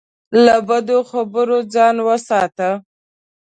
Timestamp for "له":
0.45-0.55